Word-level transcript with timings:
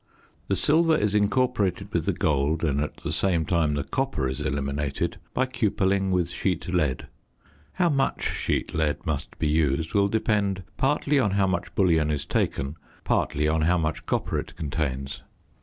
The 0.47 0.55
silver 0.55 0.97
is 0.97 1.13
incorporated 1.13 1.93
with 1.93 2.07
the 2.07 2.11
gold, 2.11 2.63
and 2.63 2.81
at 2.81 2.97
the 2.97 3.11
same 3.11 3.45
time 3.45 3.75
the 3.75 3.83
copper 3.83 4.27
is 4.27 4.41
eliminated, 4.41 5.19
by 5.35 5.45
cupelling 5.45 6.09
with 6.09 6.31
sheet 6.31 6.67
lead. 6.73 7.05
How 7.73 7.87
much 7.89 8.23
sheet 8.27 8.73
lead 8.73 9.05
must 9.05 9.37
be 9.37 9.47
used 9.47 9.93
will 9.93 10.07
depend 10.07 10.63
partly 10.75 11.19
on 11.19 11.29
how 11.37 11.45
much 11.45 11.75
bullion 11.75 12.09
is 12.09 12.25
taken, 12.25 12.77
partly 13.03 13.47
on 13.47 13.61
how 13.61 13.77
much 13.77 14.07
copper 14.07 14.39
it 14.39 14.55
contains. 14.55 15.21